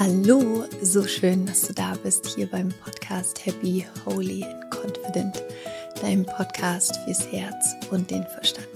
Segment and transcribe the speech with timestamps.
[0.00, 5.40] Hallo, so schön, dass du da bist hier beim Podcast Happy, Holy and Confident,
[6.02, 8.66] deinem Podcast fürs Herz und den Verstand.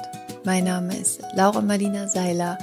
[0.44, 2.56] Mein Name ist Laura Marlina Seiler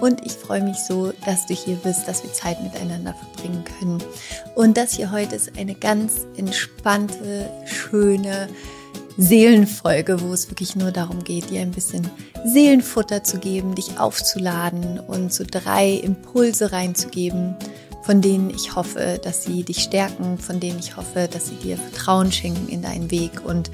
[0.00, 4.02] und ich freue mich so, dass du hier bist, dass wir Zeit miteinander verbringen können.
[4.54, 8.48] Und das hier heute ist eine ganz entspannte, schöne
[9.18, 12.08] Seelenfolge, wo es wirklich nur darum geht, dir ein bisschen
[12.46, 17.56] Seelenfutter zu geben, dich aufzuladen und so drei Impulse reinzugeben,
[18.08, 21.76] von denen ich hoffe, dass sie dich stärken, von denen ich hoffe, dass sie dir
[21.76, 23.44] Vertrauen schenken in deinen Weg.
[23.44, 23.70] Und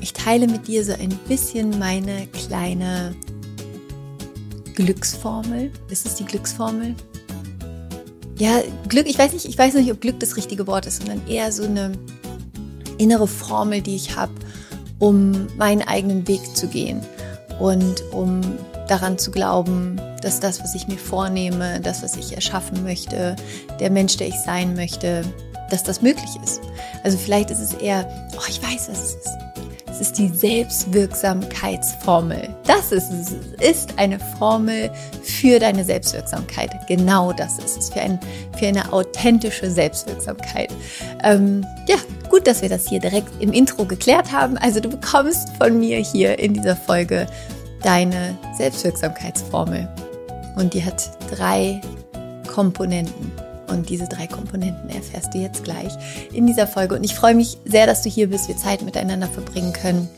[0.00, 3.14] ich teile mit dir so ein bisschen meine kleine
[4.74, 5.70] Glücksformel.
[5.88, 6.96] Ist es die Glücksformel?
[8.40, 11.24] Ja, Glück, ich weiß nicht, ich weiß nicht, ob Glück das richtige Wort ist, sondern
[11.28, 11.92] eher so eine
[12.98, 14.32] innere Formel, die ich habe,
[14.98, 17.02] um meinen eigenen Weg zu gehen
[17.60, 18.40] und um
[18.88, 23.36] daran zu glauben, dass das, was ich mir vornehme, das, was ich erschaffen möchte,
[23.78, 25.22] der Mensch, der ich sein möchte,
[25.70, 26.60] dass das möglich ist.
[27.02, 29.28] Also vielleicht ist es eher, oh, ich weiß, was es ist.
[29.90, 32.48] Es ist die Selbstwirksamkeitsformel.
[32.66, 33.12] Das ist
[33.60, 34.90] ist eine Formel
[35.22, 36.72] für deine Selbstwirksamkeit.
[36.88, 37.90] Genau das ist es.
[37.90, 38.18] Für, ein,
[38.58, 40.72] für eine authentische Selbstwirksamkeit.
[41.22, 41.94] Ähm, ja,
[42.28, 44.58] gut, dass wir das hier direkt im Intro geklärt haben.
[44.58, 47.28] Also du bekommst von mir hier in dieser Folge
[47.84, 49.88] deine Selbstwirksamkeitsformel.
[50.56, 51.80] Und die hat drei
[52.52, 53.32] Komponenten.
[53.66, 55.92] Und diese drei Komponenten erfährst du jetzt gleich
[56.32, 56.94] in dieser Folge.
[56.94, 60.08] Und ich freue mich sehr, dass du hier bist, wir Zeit miteinander verbringen können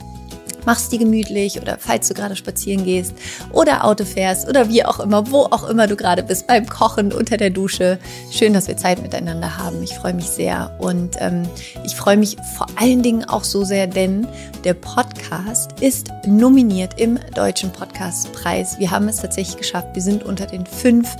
[0.66, 3.14] machst dir gemütlich oder falls du gerade spazieren gehst
[3.52, 7.12] oder Auto fährst oder wie auch immer, wo auch immer du gerade bist, beim Kochen,
[7.12, 7.98] unter der Dusche.
[8.30, 9.82] Schön, dass wir Zeit miteinander haben.
[9.82, 11.48] Ich freue mich sehr und ähm,
[11.84, 14.26] ich freue mich vor allen Dingen auch so sehr, denn
[14.64, 18.78] der Podcast ist nominiert im Deutschen Podcastpreis.
[18.78, 19.88] Wir haben es tatsächlich geschafft.
[19.94, 21.16] Wir sind unter den fünf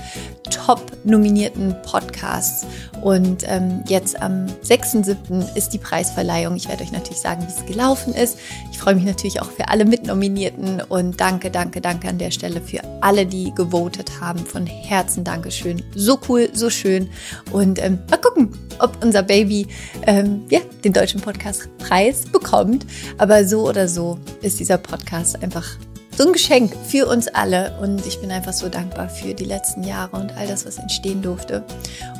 [0.49, 2.65] top nominierten Podcasts
[3.01, 5.55] und ähm, jetzt am 6.7.
[5.55, 6.55] ist die Preisverleihung.
[6.55, 8.37] Ich werde euch natürlich sagen, wie es gelaufen ist.
[8.71, 12.61] Ich freue mich natürlich auch für alle Mitnominierten und danke, danke, danke an der Stelle
[12.61, 14.39] für alle, die gewotet haben.
[14.39, 15.83] Von Herzen Dankeschön.
[15.95, 17.09] So cool, so schön.
[17.51, 19.67] Und ähm, mal gucken, ob unser Baby
[20.05, 22.85] ähm, ja, den Deutschen Podcastpreis bekommt.
[23.17, 25.77] Aber so oder so ist dieser Podcast einfach
[26.17, 29.83] so ein Geschenk für uns alle und ich bin einfach so dankbar für die letzten
[29.83, 31.63] Jahre und all das, was entstehen durfte.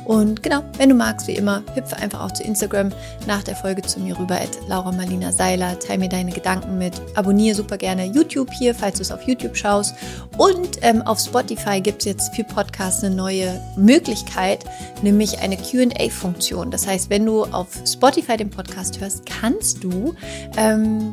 [0.04, 2.90] Und genau, wenn du magst, wie immer, hüpfe einfach auch zu Instagram
[3.26, 6.94] nach der Folge zu mir rüber, at Laura Marlina Seiler, teile mir deine Gedanken mit,
[7.14, 9.96] abonniere super gerne YouTube hier, falls du es auf YouTube schaust
[10.36, 14.64] und ähm, auf Spotify gibt es jetzt für Podcasts eine neue Möglichkeit,
[15.02, 16.70] nämlich eine Q&A-Funktion.
[16.70, 20.14] Das heißt, wenn du auf Spotify den Podcast hörst, kannst du
[20.56, 21.12] ähm,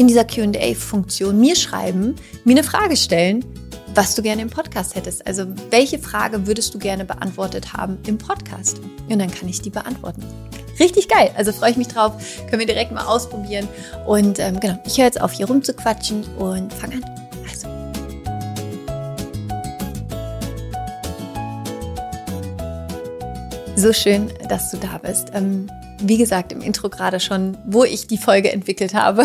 [0.00, 3.44] in dieser QA-Funktion mir schreiben, mir eine Frage stellen,
[3.94, 5.26] was du gerne im Podcast hättest.
[5.26, 8.80] Also welche Frage würdest du gerne beantwortet haben im Podcast?
[9.10, 10.24] Und dann kann ich die beantworten.
[10.78, 11.30] Richtig geil.
[11.36, 12.14] Also freue ich mich drauf.
[12.48, 13.68] Können wir direkt mal ausprobieren.
[14.06, 17.04] Und ähm, genau, ich höre jetzt auf, hier rumzuquatschen und fange an.
[17.46, 17.68] Also.
[23.76, 25.32] So schön, dass du da bist.
[25.34, 25.68] Ähm,
[26.02, 29.24] wie gesagt, im Intro gerade schon, wo ich die Folge entwickelt habe.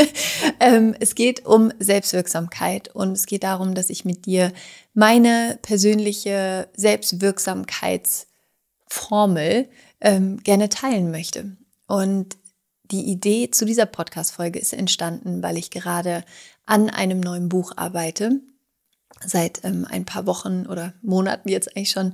[0.60, 4.52] ähm, es geht um Selbstwirksamkeit und es geht darum, dass ich mit dir
[4.94, 9.68] meine persönliche Selbstwirksamkeitsformel
[10.00, 11.56] ähm, gerne teilen möchte.
[11.86, 12.36] Und
[12.90, 16.24] die Idee zu dieser Podcast-Folge ist entstanden, weil ich gerade
[16.64, 18.40] an einem neuen Buch arbeite.
[19.24, 22.12] Seit ähm, ein paar Wochen oder Monaten jetzt eigentlich schon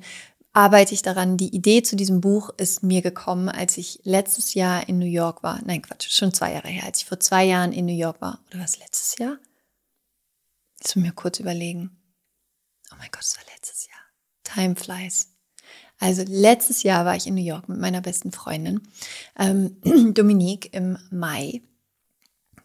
[0.52, 1.36] arbeite ich daran.
[1.36, 5.42] Die Idee zu diesem Buch ist mir gekommen, als ich letztes Jahr in New York
[5.42, 5.60] war.
[5.64, 8.40] Nein, Quatsch, schon zwei Jahre her, als ich vor zwei Jahren in New York war.
[8.50, 9.38] Oder was, letztes Jahr?
[10.82, 11.90] Muss mir kurz überlegen.
[12.92, 13.96] Oh mein Gott, es war letztes Jahr.
[14.44, 15.28] Time flies.
[15.98, 18.80] Also letztes Jahr war ich in New York mit meiner besten Freundin,
[19.38, 19.76] ähm,
[20.14, 21.62] Dominique, im Mai,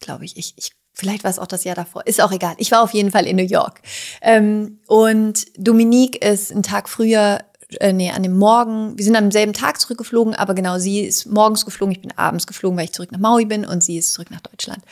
[0.00, 0.36] glaube ich.
[0.36, 2.04] Ich, ich Vielleicht war es auch das Jahr davor.
[2.08, 2.56] Ist auch egal.
[2.58, 3.82] Ich war auf jeden Fall in New York.
[4.20, 7.38] Ähm, und Dominique ist einen Tag früher
[7.80, 11.26] äh, nee, an dem Morgen, wir sind am selben Tag zurückgeflogen, aber genau, sie ist
[11.26, 14.12] morgens geflogen, ich bin abends geflogen, weil ich zurück nach Maui bin und sie ist
[14.12, 14.82] zurück nach Deutschland.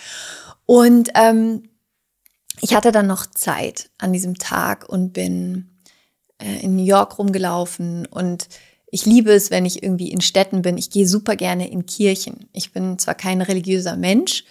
[0.66, 1.68] Und ähm,
[2.60, 5.70] ich hatte dann noch Zeit an diesem Tag und bin
[6.38, 8.48] äh, in New York rumgelaufen und
[8.88, 10.78] ich liebe es, wenn ich irgendwie in Städten bin.
[10.78, 12.48] Ich gehe super gerne in Kirchen.
[12.52, 14.44] Ich bin zwar kein religiöser Mensch,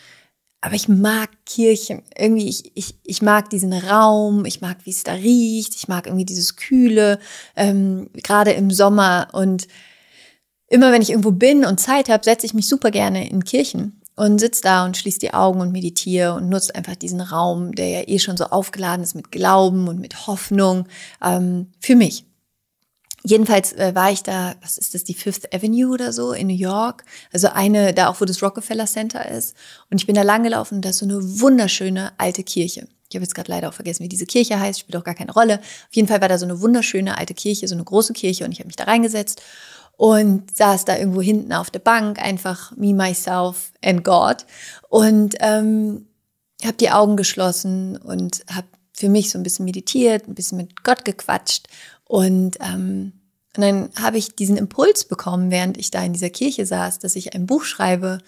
[0.65, 2.01] aber ich mag Kirchen.
[2.17, 6.07] Irgendwie, ich, ich, ich mag diesen Raum, ich mag, wie es da riecht, ich mag
[6.07, 7.19] irgendwie dieses Kühle,
[7.56, 9.27] ähm, gerade im Sommer.
[9.31, 9.67] Und
[10.67, 14.01] immer wenn ich irgendwo bin und Zeit habe, setze ich mich super gerne in Kirchen
[14.15, 17.89] und sitze da und schließe die Augen und meditiere und nutze einfach diesen Raum, der
[17.89, 20.88] ja eh schon so aufgeladen ist mit Glauben und mit Hoffnung,
[21.23, 22.25] ähm, für mich.
[23.27, 26.54] Jedenfalls äh, war ich da, was ist das, die Fifth Avenue oder so in New
[26.54, 27.04] York.
[27.33, 29.56] Also eine, da auch, wo das Rockefeller Center ist.
[29.89, 32.88] Und ich bin da lang gelaufen und da ist so eine wunderschöne alte Kirche.
[33.10, 35.33] Ich habe jetzt gerade leider auch vergessen, wie diese Kirche heißt, spielt auch gar keine
[35.33, 35.56] Rolle.
[35.56, 38.51] Auf jeden Fall war da so eine wunderschöne alte Kirche, so eine große Kirche und
[38.51, 39.42] ich habe mich da reingesetzt
[39.98, 44.45] und saß da irgendwo hinten auf der Bank, einfach me, myself and God.
[44.88, 46.06] Und ähm,
[46.63, 50.83] habe die Augen geschlossen und habe für mich so ein bisschen meditiert, ein bisschen mit
[50.83, 51.68] Gott gequatscht
[52.07, 53.13] und, ähm,
[53.56, 57.16] und dann habe ich diesen Impuls bekommen, während ich da in dieser Kirche saß, dass
[57.16, 58.19] ich ein Buch schreibe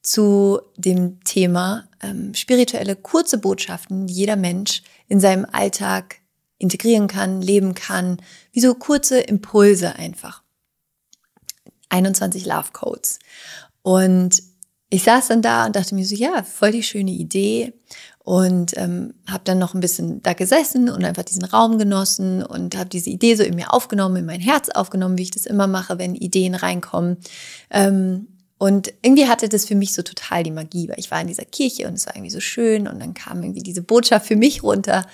[0.00, 6.20] zu dem Thema ähm, spirituelle kurze Botschaften, die jeder Mensch in seinem Alltag
[6.58, 8.18] integrieren kann, leben kann,
[8.52, 10.42] wie so kurze Impulse einfach.
[11.88, 13.18] 21 Love Codes.
[13.82, 14.42] Und
[14.88, 17.72] ich saß dann da und dachte mir so, ja, voll die schöne Idee
[18.26, 22.76] und ähm, habe dann noch ein bisschen da gesessen und einfach diesen Raum genossen und
[22.76, 25.68] habe diese Idee so in mir aufgenommen, in mein Herz aufgenommen, wie ich das immer
[25.68, 27.18] mache, wenn Ideen reinkommen.
[27.70, 28.26] Ähm,
[28.58, 31.44] und irgendwie hatte das für mich so total die Magie, weil ich war in dieser
[31.44, 34.64] Kirche und es war irgendwie so schön und dann kam irgendwie diese Botschaft für mich
[34.64, 35.06] runter.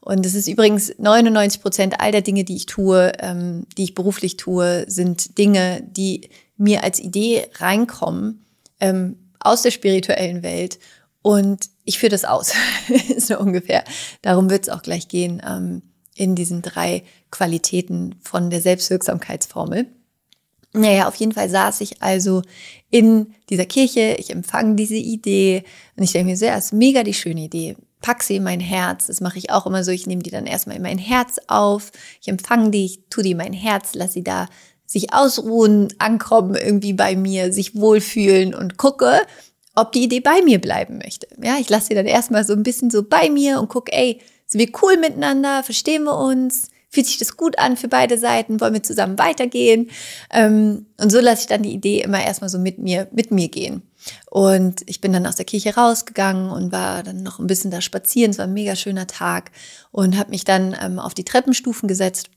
[0.00, 3.96] Und es ist übrigens 99 Prozent all der Dinge, die ich tue, ähm, die ich
[3.96, 8.44] beruflich tue, sind Dinge, die mir als Idee reinkommen
[8.78, 10.78] ähm, aus der spirituellen Welt
[11.22, 12.52] und ich führe das aus,
[13.18, 13.84] so ungefähr.
[14.22, 15.82] Darum wird es auch gleich gehen ähm,
[16.14, 17.02] in diesen drei
[17.32, 19.86] Qualitäten von der Selbstwirksamkeitsformel.
[20.72, 22.42] Naja, auf jeden Fall saß ich also
[22.90, 25.64] in dieser Kirche, ich empfange diese Idee
[25.96, 27.76] und ich denke mir so, ja, ist mega die schöne Idee.
[28.00, 29.08] Pack sie in mein Herz.
[29.08, 29.90] Das mache ich auch immer so.
[29.90, 31.90] Ich nehme die dann erstmal in mein Herz auf.
[32.22, 34.46] Ich empfange die, ich tue die in mein Herz, lass sie da
[34.86, 39.20] sich ausruhen, ankommen irgendwie bei mir, sich wohlfühlen und gucke,
[39.74, 41.28] ob die Idee bei mir bleiben möchte.
[41.42, 44.20] Ja, ich lasse sie dann erstmal so ein bisschen so bei mir und gucke, ey,
[44.46, 45.62] sind wir cool miteinander?
[45.62, 46.70] Verstehen wir uns?
[46.88, 48.60] Fühlt sich das gut an für beide Seiten?
[48.60, 49.90] Wollen wir zusammen weitergehen?
[50.32, 53.48] Ähm, und so lasse ich dann die Idee immer erstmal so mit mir, mit mir
[53.48, 53.82] gehen.
[54.28, 57.80] Und ich bin dann aus der Kirche rausgegangen und war dann noch ein bisschen da
[57.80, 58.32] spazieren.
[58.32, 59.52] Es war ein mega schöner Tag
[59.92, 62.30] und habe mich dann ähm, auf die Treppenstufen gesetzt.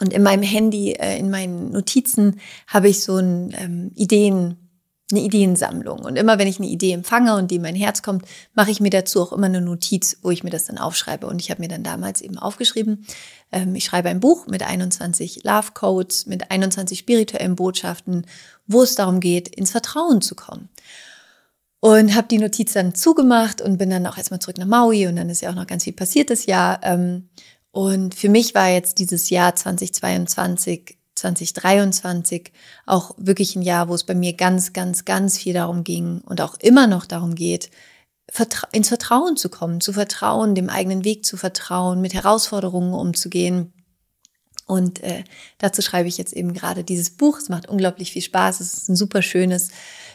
[0.00, 4.65] Und in meinem Handy, äh, in meinen Notizen habe ich so ein ähm, Ideen
[5.10, 6.00] eine Ideensammlung.
[6.00, 8.24] Und immer wenn ich eine Idee empfange und die in mein Herz kommt,
[8.54, 11.26] mache ich mir dazu auch immer eine Notiz, wo ich mir das dann aufschreibe.
[11.28, 13.06] Und ich habe mir dann damals eben aufgeschrieben,
[13.52, 18.26] ähm, ich schreibe ein Buch mit 21 Love Codes, mit 21 spirituellen Botschaften,
[18.66, 20.68] wo es darum geht, ins Vertrauen zu kommen.
[21.78, 25.14] Und habe die Notiz dann zugemacht und bin dann auch erstmal zurück nach Maui und
[25.14, 26.80] dann ist ja auch noch ganz viel passiert das Jahr.
[26.82, 27.28] Ähm,
[27.70, 32.52] und für mich war jetzt dieses Jahr 2022 2023
[32.86, 36.40] auch wirklich ein Jahr, wo es bei mir ganz, ganz, ganz viel darum ging und
[36.40, 37.70] auch immer noch darum geht,
[38.72, 43.72] ins Vertrauen zu kommen, zu vertrauen, dem eigenen Weg zu vertrauen, mit Herausforderungen umzugehen.
[44.66, 45.22] Und äh,
[45.58, 47.38] dazu schreibe ich jetzt eben gerade dieses Buch.
[47.38, 48.60] Es macht unglaublich viel Spaß.
[48.60, 49.70] Es ist ein super schönes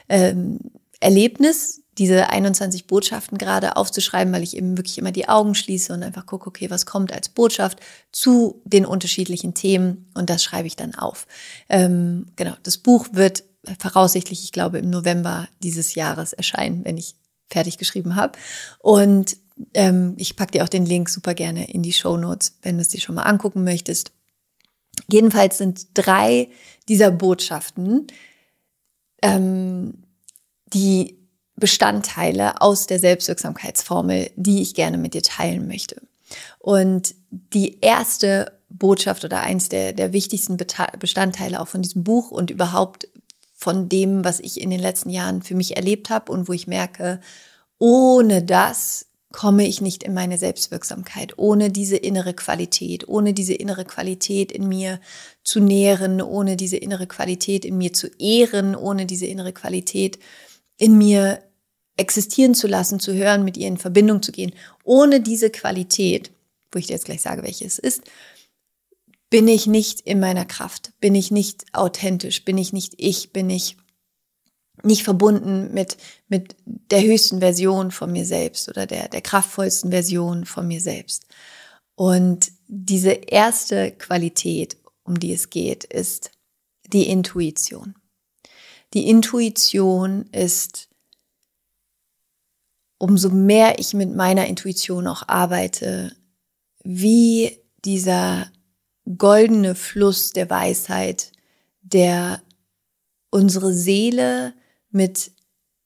[0.10, 0.60] ähm,
[1.00, 6.02] Erlebnis, diese 21 Botschaften gerade aufzuschreiben, weil ich eben wirklich immer die Augen schließe und
[6.02, 7.80] einfach gucke, okay, was kommt als Botschaft
[8.12, 11.28] zu den unterschiedlichen Themen und das schreibe ich dann auf.
[11.70, 13.44] Ähm, genau, das Buch wird
[13.78, 17.14] voraussichtlich, ich glaube, im November dieses Jahres erscheinen, wenn ich
[17.52, 18.40] fertig geschrieben habe.
[18.80, 19.38] Und
[19.76, 22.82] ähm, ich packe dir auch den Link super gerne in die Show Notes, wenn du
[22.82, 24.12] es dir schon mal angucken möchtest.
[25.08, 26.50] Jedenfalls sind drei
[26.90, 28.08] dieser Botschaften,
[29.22, 30.02] ähm,
[30.74, 31.21] die
[31.62, 36.02] Bestandteile aus der Selbstwirksamkeitsformel, die ich gerne mit dir teilen möchte.
[36.60, 42.52] Und die erste Botschaft oder eins der, der wichtigsten Bestandteile auch von diesem Buch und
[42.52, 43.08] überhaupt
[43.54, 46.68] von dem, was ich in den letzten Jahren für mich erlebt habe und wo ich
[46.68, 47.22] merke,
[47.78, 53.86] ohne das komme ich nicht in meine Selbstwirksamkeit, ohne diese innere Qualität, ohne diese innere
[53.86, 55.00] Qualität in mir
[55.44, 60.20] zu nähren, ohne diese innere Qualität in mir zu ehren, ohne diese innere Qualität
[60.78, 61.40] in mir
[62.02, 64.52] existieren zu lassen, zu hören, mit ihr in Verbindung zu gehen.
[64.84, 66.32] Ohne diese Qualität,
[66.72, 68.04] wo ich dir jetzt gleich sage, welche es ist,
[69.30, 73.50] bin ich nicht in meiner Kraft, bin ich nicht authentisch, bin ich nicht ich, bin
[73.50, 73.78] ich
[74.84, 80.46] nicht verbunden mit, mit der höchsten Version von mir selbst oder der, der kraftvollsten Version
[80.46, 81.26] von mir selbst.
[81.96, 86.32] Und diese erste Qualität, um die es geht, ist
[86.88, 87.96] die Intuition.
[88.94, 90.90] Die Intuition ist
[93.02, 96.16] umso mehr ich mit meiner Intuition auch arbeite,
[96.84, 98.52] wie dieser
[99.18, 101.32] goldene Fluss der Weisheit,
[101.82, 102.44] der
[103.32, 104.54] unsere Seele
[104.92, 105.32] mit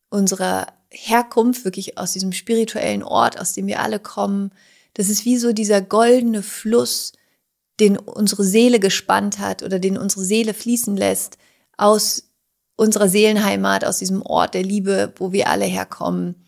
[0.09, 4.51] unserer Herkunft, wirklich aus diesem spirituellen Ort, aus dem wir alle kommen,
[4.93, 7.13] das ist wie so dieser goldene Fluss,
[7.79, 11.37] den unsere Seele gespannt hat oder den unsere Seele fließen lässt
[11.77, 12.29] aus
[12.75, 16.44] unserer Seelenheimat, aus diesem Ort der Liebe, wo wir alle herkommen,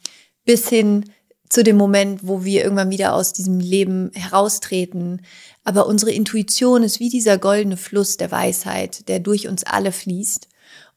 [0.48, 1.04] bis hin
[1.50, 5.22] zu dem Moment, wo wir irgendwann wieder aus diesem Leben heraustreten.
[5.66, 10.48] Aber unsere Intuition ist wie dieser goldene Fluss der Weisheit, der durch uns alle fließt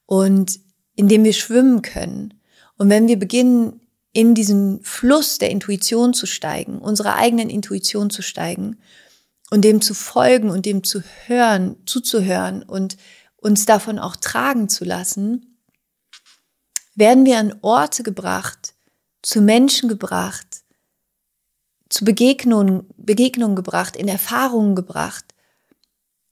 [0.06, 0.60] und
[0.94, 2.34] in dem wir schwimmen können.
[2.78, 3.80] Und wenn wir beginnen,
[4.12, 8.78] in diesen Fluss der Intuition zu steigen, unserer eigenen Intuition zu steigen
[9.50, 12.96] und dem zu folgen und dem zu hören, zuzuhören und
[13.36, 15.58] uns davon auch tragen zu lassen,
[16.94, 18.74] werden wir an Orte gebracht,
[19.22, 20.62] zu Menschen gebracht,
[21.88, 25.24] zu Begegnungen, Begegnungen gebracht, in Erfahrungen gebracht,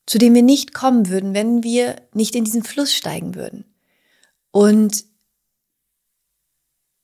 [0.06, 3.64] zu denen wir nicht kommen würden, wenn wir nicht in diesen Fluss steigen würden.
[4.50, 5.04] Und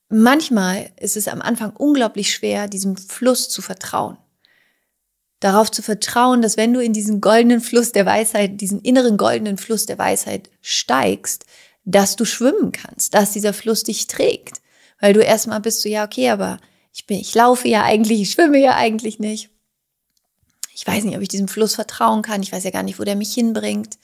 [0.09, 4.17] manchmal ist es am Anfang unglaublich schwer, diesem Fluss zu vertrauen.
[5.41, 9.59] Darauf zu vertrauen, dass wenn du in diesen goldenen Fluss der Weisheit, diesen inneren goldenen
[9.59, 11.45] Fluss der Weisheit steigst,
[11.85, 14.63] dass du schwimmen kannst, dass dieser Fluss dich trägt.
[15.05, 16.59] Weil du erstmal bist so, ja, okay, aber
[16.91, 19.51] ich bin, ich laufe ja eigentlich, ich schwimme ja eigentlich nicht.
[20.73, 22.43] Ich weiß nicht, ob ich diesem Fluss vertrauen kann.
[22.43, 23.99] Ich weiß ja gar nicht, wo der mich hinbringt.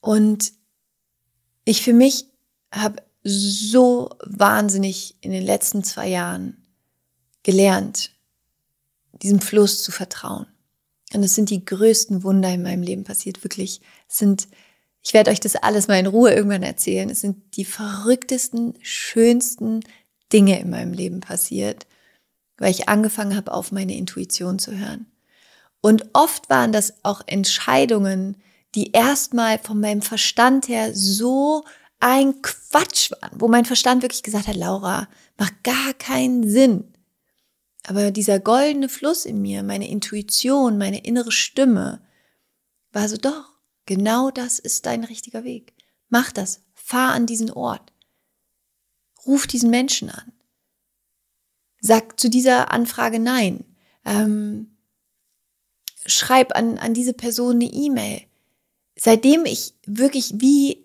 [0.00, 0.52] Und
[1.64, 2.26] ich für mich
[2.72, 6.66] habe so wahnsinnig in den letzten zwei Jahren
[7.44, 8.10] gelernt,
[9.12, 10.48] diesem Fluss zu vertrauen.
[11.12, 13.80] Und es sind die größten Wunder in meinem Leben passiert, wirklich.
[14.08, 14.48] Es sind,
[15.04, 17.10] ich werde euch das alles mal in Ruhe irgendwann erzählen.
[17.10, 19.80] Es sind die verrücktesten, schönsten
[20.32, 21.86] Dinge in meinem Leben passiert,
[22.56, 25.06] weil ich angefangen habe, auf meine Intuition zu hören.
[25.82, 28.38] Und oft waren das auch Entscheidungen,
[28.74, 31.64] die erstmal von meinem Verstand her so
[32.00, 36.84] ein Quatsch waren, wo mein Verstand wirklich gesagt hat, Laura, macht gar keinen Sinn.
[37.86, 42.00] Aber dieser goldene Fluss in mir, meine Intuition, meine innere Stimme,
[42.92, 43.53] war so doch,
[43.86, 45.74] genau das ist dein richtiger Weg.
[46.08, 47.92] Mach das, fahr an diesen Ort.
[49.26, 50.32] Ruf diesen Menschen an.
[51.80, 53.64] Sag zu dieser Anfrage nein.
[54.04, 54.76] Ähm,
[56.06, 58.22] schreib an, an diese Person eine E-Mail
[58.96, 60.82] seitdem ich wirklich wie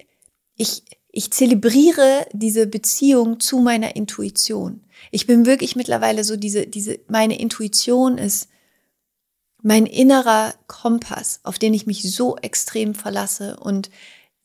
[0.55, 4.83] ich ich zelebriere diese Beziehung zu meiner Intuition.
[5.09, 8.48] Ich bin wirklich mittlerweile so diese diese meine Intuition ist
[9.61, 13.89] mein innerer Kompass, auf den ich mich so extrem verlasse und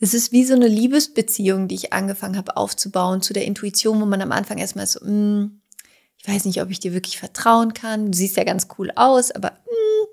[0.01, 4.07] es ist wie so eine Liebesbeziehung, die ich angefangen habe aufzubauen zu der Intuition, wo
[4.07, 5.61] man am Anfang erstmal so, mm,
[6.19, 8.11] ich weiß nicht, ob ich dir wirklich vertrauen kann.
[8.11, 10.07] Du siehst ja ganz cool aus, aber mm.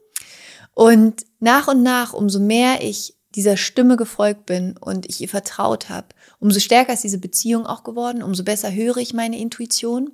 [0.76, 5.90] und nach und nach, umso mehr ich dieser Stimme gefolgt bin und ich ihr vertraut
[5.90, 6.08] habe,
[6.40, 10.12] umso stärker ist diese Beziehung auch geworden, umso besser höre ich meine Intuition.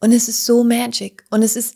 [0.00, 1.24] Und es ist so magic.
[1.30, 1.74] Und es ist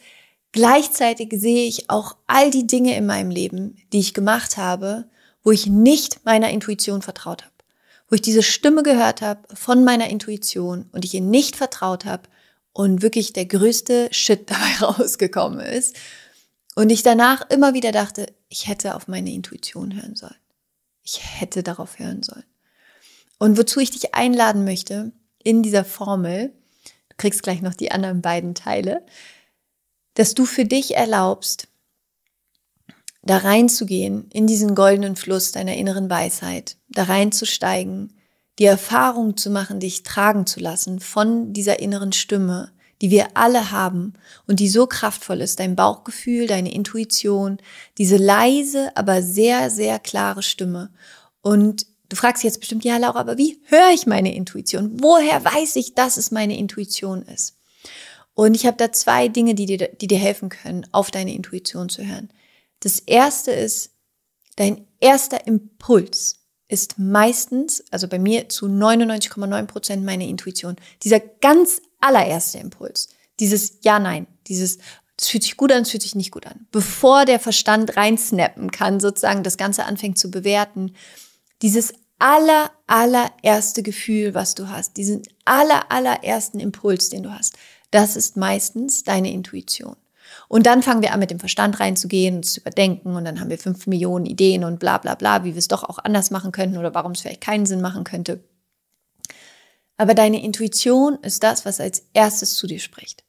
[0.52, 5.08] gleichzeitig sehe ich auch all die Dinge in meinem Leben, die ich gemacht habe,
[5.42, 7.54] wo ich nicht meiner Intuition vertraut habe.
[8.08, 12.28] Wo ich diese Stimme gehört habe von meiner Intuition und ich ihr nicht vertraut habe
[12.72, 15.96] und wirklich der größte Shit dabei rausgekommen ist.
[16.74, 20.36] Und ich danach immer wieder dachte, ich hätte auf meine Intuition hören sollen.
[21.02, 22.44] Ich hätte darauf hören sollen.
[23.38, 26.52] Und wozu ich dich einladen möchte, in dieser Formel,
[27.08, 29.04] du kriegst gleich noch die anderen beiden Teile,
[30.14, 31.68] dass du für dich erlaubst,
[33.22, 38.14] da reinzugehen, in diesen goldenen Fluss deiner inneren Weisheit, da reinzusteigen,
[38.58, 43.70] die Erfahrung zu machen, dich tragen zu lassen von dieser inneren Stimme, die wir alle
[43.70, 44.14] haben
[44.46, 47.58] und die so kraftvoll ist, dein Bauchgefühl, deine Intuition,
[47.96, 50.90] diese leise, aber sehr, sehr klare Stimme.
[51.40, 54.98] Und du fragst jetzt bestimmt, ja, Laura, aber wie höre ich meine Intuition?
[55.00, 57.56] Woher weiß ich, dass es meine Intuition ist?
[58.34, 61.88] Und ich habe da zwei Dinge, die dir, die dir helfen können, auf deine Intuition
[61.88, 62.30] zu hören.
[62.80, 63.90] Das erste ist,
[64.56, 66.36] dein erster Impuls
[66.68, 70.76] ist meistens, also bei mir zu 99,9 Prozent meine Intuition.
[71.02, 73.08] Dieser ganz allererste Impuls.
[73.40, 74.78] Dieses Ja, Nein, dieses,
[75.16, 76.66] das fühlt sich gut an, das fühlt sich nicht gut an.
[76.70, 80.94] Bevor der Verstand reinsnappen kann, sozusagen das Ganze anfängt zu bewerten,
[81.60, 87.56] dieses aller, allererste Gefühl, was du hast, diesen aller, allerersten Impuls, den du hast,
[87.90, 89.96] das ist meistens deine Intuition.
[90.48, 93.50] Und dann fangen wir an, mit dem Verstand reinzugehen und zu überdenken und dann haben
[93.50, 96.52] wir fünf Millionen Ideen und bla bla bla, wie wir es doch auch anders machen
[96.52, 98.42] könnten oder warum es vielleicht keinen Sinn machen könnte.
[99.96, 103.24] Aber deine Intuition ist das, was als erstes zu dir spricht.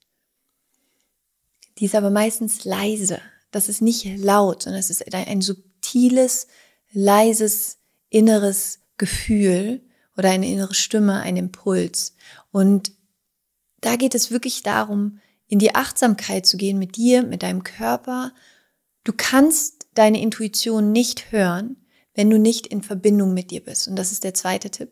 [1.78, 3.20] Die ist aber meistens leise.
[3.52, 6.48] Das ist nicht laut, sondern es ist ein subtiles,
[6.94, 9.82] leises, inneres Gefühl
[10.16, 12.16] oder eine innere Stimme, ein Impuls.
[12.52, 12.94] Und
[13.82, 18.34] da geht es wirklich darum, in die Achtsamkeit zu gehen mit dir, mit deinem Körper.
[19.04, 21.76] Du kannst deine Intuition nicht hören,
[22.14, 23.88] wenn du nicht in Verbindung mit dir bist.
[23.88, 24.92] Und das ist der zweite Tipp.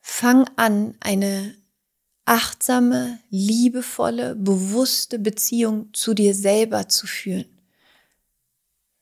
[0.00, 1.54] Fang an, eine
[2.24, 7.46] achtsame, liebevolle, bewusste Beziehung zu dir selber zu führen.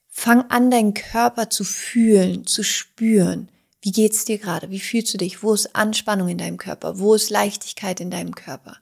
[0.08, 3.50] Fang an, deinen Körper zu fühlen, zu spüren.
[3.86, 4.70] Wie geht's dir gerade?
[4.70, 5.44] Wie fühlst du dich?
[5.44, 6.98] Wo ist Anspannung in deinem Körper?
[6.98, 8.78] Wo ist Leichtigkeit in deinem Körper?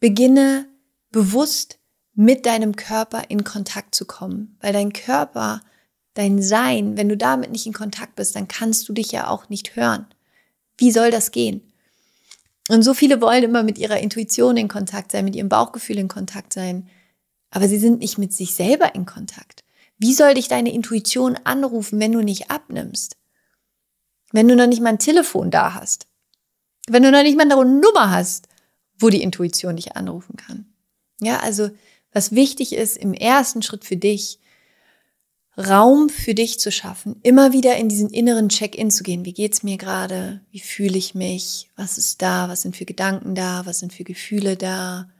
[0.00, 0.66] Beginne
[1.12, 1.78] bewusst
[2.14, 5.60] mit deinem Körper in Kontakt zu kommen, weil dein Körper,
[6.14, 9.48] dein Sein, wenn du damit nicht in Kontakt bist, dann kannst du dich ja auch
[9.48, 10.06] nicht hören.
[10.76, 11.62] Wie soll das gehen?
[12.68, 16.08] Und so viele wollen immer mit ihrer Intuition in Kontakt sein, mit ihrem Bauchgefühl in
[16.08, 16.88] Kontakt sein,
[17.50, 19.62] aber sie sind nicht mit sich selber in Kontakt.
[19.98, 23.19] Wie soll dich deine Intuition anrufen, wenn du nicht abnimmst?
[24.32, 26.06] Wenn du noch nicht mal ein Telefon da hast?
[26.88, 28.48] Wenn du noch nicht mal eine Nummer hast,
[28.98, 30.66] wo die Intuition dich anrufen kann?
[31.20, 31.70] Ja, also
[32.12, 34.38] was wichtig ist im ersten Schritt für dich,
[35.58, 39.24] Raum für dich zu schaffen, immer wieder in diesen inneren Check-in zu gehen.
[39.24, 40.40] Wie geht's mir gerade?
[40.50, 41.70] Wie fühle ich mich?
[41.76, 42.48] Was ist da?
[42.48, 43.66] Was sind für Gedanken da?
[43.66, 45.10] Was sind für Gefühle da?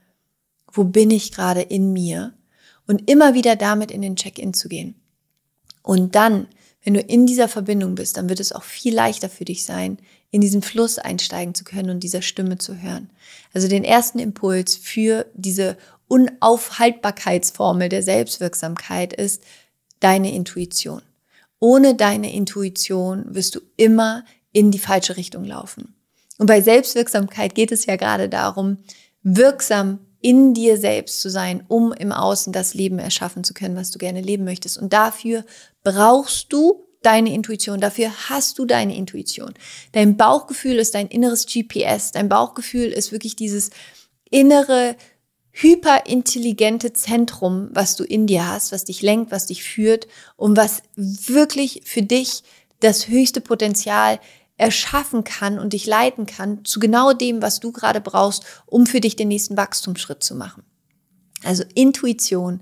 [0.71, 2.33] Wo bin ich gerade in mir?
[2.87, 4.95] Und immer wieder damit in den Check-in zu gehen.
[5.83, 6.47] Und dann,
[6.83, 9.97] wenn du in dieser Verbindung bist, dann wird es auch viel leichter für dich sein,
[10.31, 13.09] in diesen Fluss einsteigen zu können und dieser Stimme zu hören.
[13.53, 19.43] Also den ersten Impuls für diese Unaufhaltbarkeitsformel der Selbstwirksamkeit ist,
[19.99, 21.01] deine Intuition.
[21.59, 25.93] Ohne deine Intuition wirst du immer in die falsche Richtung laufen.
[26.37, 28.77] Und bei Selbstwirksamkeit geht es ja gerade darum,
[29.21, 33.91] wirksam in dir selbst zu sein, um im Außen das Leben erschaffen zu können, was
[33.91, 34.77] du gerne leben möchtest.
[34.77, 35.45] Und dafür
[35.83, 39.53] brauchst du deine Intuition, dafür hast du deine Intuition.
[39.91, 43.71] Dein Bauchgefühl ist dein inneres GPS, dein Bauchgefühl ist wirklich dieses
[44.29, 44.95] innere
[45.51, 50.07] hyperintelligente Zentrum, was du in dir hast, was dich lenkt, was dich führt
[50.37, 52.43] und was wirklich für dich
[52.79, 54.19] das höchste Potenzial
[54.61, 59.01] erschaffen kann und dich leiten kann zu genau dem, was du gerade brauchst, um für
[59.01, 60.63] dich den nächsten Wachstumsschritt zu machen.
[61.43, 62.61] Also Intuition,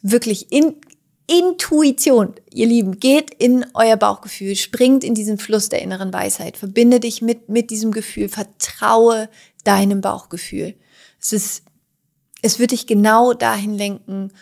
[0.00, 0.76] wirklich in,
[1.26, 7.00] Intuition, ihr Lieben, geht in euer Bauchgefühl, springt in diesen Fluss der inneren Weisheit, verbinde
[7.00, 9.28] dich mit, mit diesem Gefühl, vertraue
[9.64, 10.76] deinem Bauchgefühl.
[11.20, 11.64] Es ist
[12.42, 14.32] es wird dich genau dahin lenken,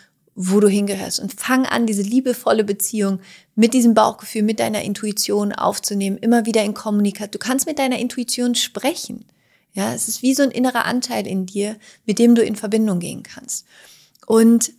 [0.41, 1.19] wo du hingehörst.
[1.19, 3.19] Und fang an, diese liebevolle Beziehung
[3.55, 7.31] mit diesem Bauchgefühl, mit deiner Intuition aufzunehmen, immer wieder in Kommunikation.
[7.31, 9.25] Du kannst mit deiner Intuition sprechen.
[9.73, 11.75] Ja, es ist wie so ein innerer Anteil in dir,
[12.05, 13.65] mit dem du in Verbindung gehen kannst.
[14.27, 14.71] Und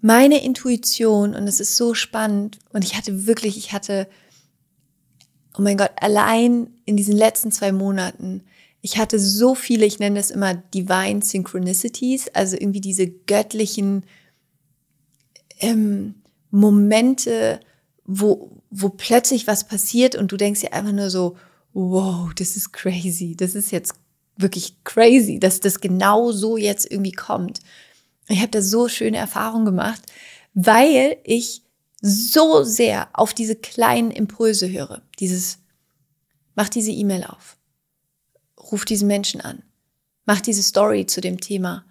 [0.00, 4.06] meine Intuition, und es ist so spannend, und ich hatte wirklich, ich hatte,
[5.58, 8.44] oh mein Gott, allein in diesen letzten zwei Monaten
[8.82, 14.04] ich hatte so viele, ich nenne es immer Divine Synchronicities, also irgendwie diese göttlichen
[15.60, 16.16] ähm,
[16.50, 17.60] Momente,
[18.04, 21.36] wo, wo plötzlich was passiert und du denkst dir einfach nur so,
[21.72, 23.94] wow, das ist crazy, das ist jetzt
[24.36, 27.60] wirklich crazy, dass das genau so jetzt irgendwie kommt.
[28.26, 30.02] Ich habe da so schöne Erfahrungen gemacht,
[30.54, 31.62] weil ich
[32.00, 35.02] so sehr auf diese kleinen Impulse höre.
[35.20, 35.58] Dieses,
[36.56, 37.58] mach diese E-Mail auf
[38.72, 39.62] ruf diesen Menschen an.
[40.24, 41.84] Mach diese Story zu dem Thema.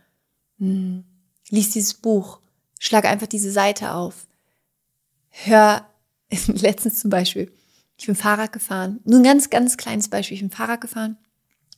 [0.58, 1.04] Hm.
[1.50, 2.40] Lies dieses Buch.
[2.80, 4.28] Schlag einfach diese Seite auf.
[5.30, 5.86] Hör,
[6.48, 7.52] letztens zum Beispiel,
[7.98, 9.00] ich bin Fahrrad gefahren.
[9.06, 10.36] Nur ein ganz, ganz kleines Beispiel.
[10.36, 11.18] Ich bin Fahrrad gefahren,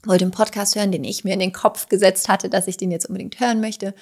[0.06, 2.92] wollte einen Podcast hören, den ich mir in den Kopf gesetzt hatte, dass ich den
[2.92, 3.94] jetzt unbedingt hören möchte.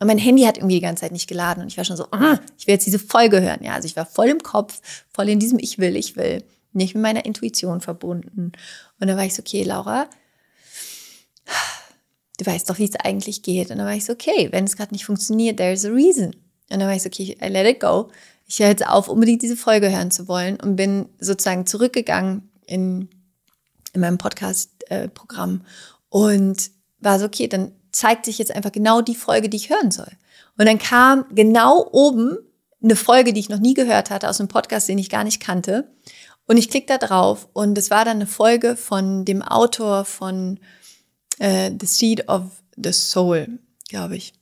[0.00, 2.06] Und mein Handy hat irgendwie die ganze Zeit nicht geladen und ich war schon so,
[2.10, 3.62] ah, ich will jetzt diese Folge hören.
[3.62, 4.80] Ja, also ich war voll im Kopf,
[5.12, 8.52] voll in diesem Ich will, ich will, nicht mit meiner Intuition verbunden.
[8.98, 10.08] Und dann war ich so, okay, Laura,
[12.40, 13.70] du weißt doch, wie es eigentlich geht.
[13.70, 16.26] Und dann war ich so, okay, wenn es gerade nicht funktioniert, there's a reason.
[16.70, 18.08] Und dann war ich so, okay, I let it go.
[18.46, 23.08] Ich höre jetzt auf, unbedingt diese Folge hören zu wollen und bin sozusagen zurückgegangen in,
[23.92, 25.62] in meinem Podcast-Programm
[26.08, 29.90] und war so, okay, dann zeigt sich jetzt einfach genau die Folge, die ich hören
[29.90, 30.10] soll.
[30.56, 32.38] Und dann kam genau oben
[32.82, 35.40] eine Folge, die ich noch nie gehört hatte, aus einem Podcast, den ich gar nicht
[35.40, 35.90] kannte.
[36.46, 40.58] Und ich klicke da drauf und es war dann eine Folge von dem Autor von
[41.40, 44.32] äh, The Seed of the Soul, glaube ich.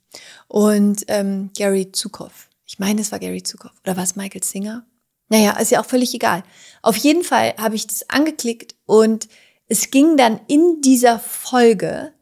[0.48, 2.48] Und ähm, Gary Zukoff.
[2.66, 3.72] Ich meine, es war Gary Zukoff.
[3.84, 4.84] Oder war es Michael Singer?
[5.30, 6.42] Naja, ist ja auch völlig egal.
[6.82, 9.28] Auf jeden Fall habe ich das angeklickt und
[9.66, 12.12] es ging dann in dieser Folge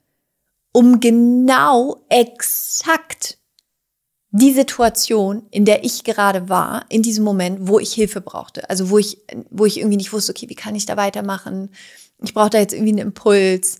[0.72, 3.38] um genau exakt
[4.30, 8.68] die Situation, in der ich gerade war, in diesem Moment, wo ich Hilfe brauchte.
[8.68, 9.18] Also wo ich,
[9.50, 11.70] wo ich irgendwie nicht wusste, okay, wie kann ich da weitermachen?
[12.22, 13.78] Ich brauche da jetzt irgendwie einen Impuls.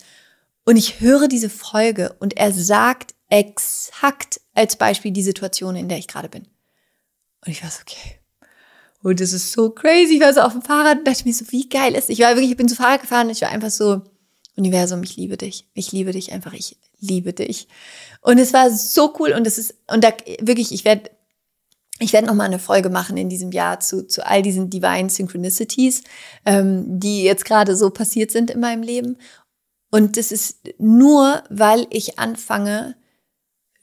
[0.67, 5.99] Und ich höre diese Folge und er sagt exakt als Beispiel die Situation, in der
[5.99, 6.49] ich gerade bin.
[7.45, 8.19] Und ich war so, okay.
[9.01, 10.17] Und das ist so crazy.
[10.17, 12.11] Ich war so auf dem Fahrrad und dachte mir so, wie geil ist.
[12.11, 14.03] Ich war wirklich, ich bin zu Fahrrad gefahren und ich war einfach so,
[14.57, 15.69] Universum, ich liebe dich.
[15.75, 16.53] Ich liebe dich einfach.
[16.53, 17.69] Ich liebe dich.
[18.21, 21.11] Und es war so cool und es ist, und da wirklich, ich werde
[21.99, 25.09] ich werde noch mal eine Folge machen in diesem Jahr zu, zu all diesen Divine
[25.09, 26.03] Synchronicities,
[26.45, 29.17] ähm, die jetzt gerade so passiert sind in meinem Leben.
[29.97, 32.97] Und das ist nur, weil ich anfange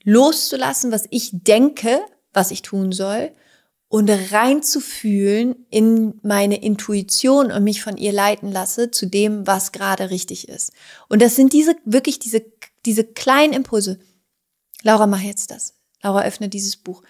[0.04, 2.02] loszulassen, was ich denke,
[2.34, 3.32] was ich tun soll
[3.88, 10.12] und reinzufühlen in meine Intuition und mich von ihr leiten lasse zu dem, was gerade
[10.12, 10.72] richtig ist.
[11.10, 12.46] Und das sind diese, wirklich diese,
[12.86, 13.98] diese kleinen Impulse.
[14.84, 15.74] Laura, mach jetzt das.
[16.04, 17.02] Laura, öffne dieses Buch.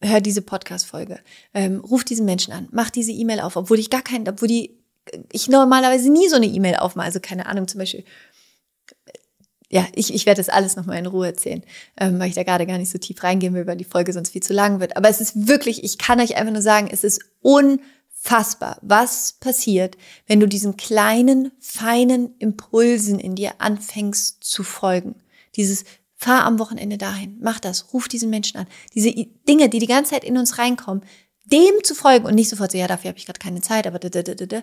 [0.00, 1.18] Hör diese Podcast-Folge.
[1.52, 2.68] Ähm, ruf diesen Menschen an.
[2.70, 4.78] Mach diese E-Mail auf, obwohl ich gar keinen, obwohl die,
[5.32, 7.06] ich normalerweise nie so eine E-Mail aufmache.
[7.06, 8.04] Also keine Ahnung, zum Beispiel,
[9.68, 11.62] ja, ich, ich werde das alles nochmal in Ruhe erzählen,
[11.98, 14.30] ähm, weil ich da gerade gar nicht so tief reingehen will, weil die Folge sonst
[14.30, 14.96] viel zu lang wird.
[14.96, 19.96] Aber es ist wirklich, ich kann euch einfach nur sagen, es ist unfassbar, was passiert,
[20.26, 25.16] wenn du diesen kleinen, feinen Impulsen in dir anfängst zu folgen.
[25.56, 28.66] Dieses Fahr am Wochenende dahin, mach das, ruf diesen Menschen an.
[28.94, 29.12] Diese
[29.48, 31.02] Dinge, die die ganze Zeit in uns reinkommen,
[31.44, 33.98] dem zu folgen und nicht sofort so, ja, dafür habe ich gerade keine Zeit, aber
[33.98, 34.62] da, da, da, da.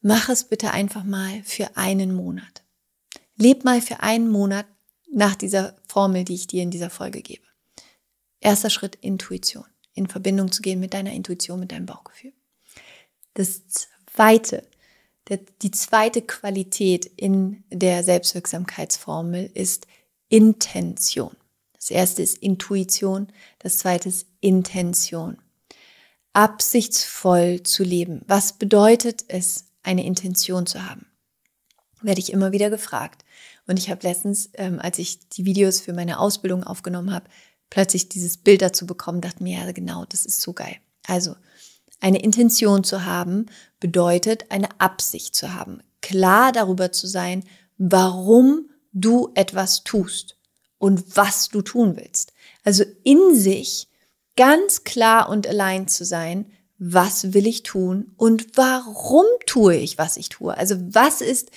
[0.00, 2.65] Mach es bitte einfach mal für einen Monat.
[3.36, 4.66] Leb mal für einen Monat
[5.10, 7.44] nach dieser Formel, die ich dir in dieser Folge gebe.
[8.40, 9.64] Erster Schritt Intuition.
[9.94, 12.32] In Verbindung zu gehen mit deiner Intuition, mit deinem Bauchgefühl.
[13.34, 13.62] Das
[14.06, 14.66] zweite,
[15.28, 19.86] der, die zweite Qualität in der Selbstwirksamkeitsformel ist
[20.28, 21.36] Intention.
[21.74, 25.38] Das erste ist Intuition, das zweite ist Intention.
[26.32, 28.22] Absichtsvoll zu leben.
[28.26, 31.06] Was bedeutet es, eine Intention zu haben?
[32.02, 33.24] Werde ich immer wieder gefragt.
[33.66, 37.28] Und ich habe letztens, ähm, als ich die Videos für meine Ausbildung aufgenommen habe,
[37.70, 40.76] plötzlich dieses Bild dazu bekommen, dachte mir, ja genau, das ist so geil.
[41.06, 41.34] Also,
[42.00, 43.46] eine Intention zu haben
[43.80, 45.80] bedeutet, eine Absicht zu haben.
[46.02, 47.42] Klar darüber zu sein,
[47.78, 50.38] warum du etwas tust
[50.78, 52.32] und was du tun willst.
[52.64, 53.88] Also in sich
[54.36, 56.46] ganz klar und allein zu sein,
[56.78, 60.56] was will ich tun und warum tue ich, was ich tue.
[60.56, 61.50] Also was ist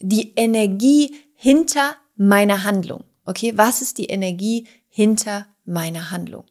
[0.00, 3.04] die Energie hinter meiner Handlung?
[3.24, 6.44] Okay, was ist die Energie hinter meiner Handlung?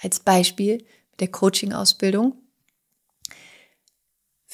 [0.00, 0.78] Als Beispiel
[1.10, 2.36] mit der Coaching-Ausbildung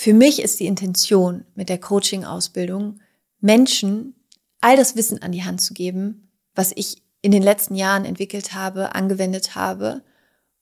[0.01, 3.01] für mich ist die Intention mit der Coaching-Ausbildung,
[3.41, 4.15] Menschen
[4.61, 8.55] all das Wissen an die Hand zu geben, was ich in den letzten Jahren entwickelt
[8.55, 10.05] habe, angewendet habe,